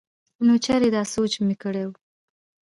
نو 0.45 0.53
چرې 0.65 0.89
دا 0.95 1.03
سوچ 1.13 1.33
مو 1.45 1.55
کړے 1.61 1.83